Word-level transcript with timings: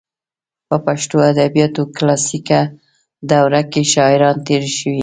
په 0.67 0.75
پښتو 0.85 1.17
ادبیاتو 1.31 1.81
کلاسیکه 1.95 2.59
دوره 3.31 3.61
کې 3.71 3.81
شاعران 3.93 4.37
تېر 4.47 4.63
شوي. 4.77 4.99